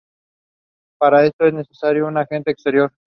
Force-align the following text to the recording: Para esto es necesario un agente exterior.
Para 0.97 1.25
esto 1.27 1.45
es 1.45 1.53
necesario 1.53 2.07
un 2.07 2.17
agente 2.17 2.49
exterior. 2.49 2.91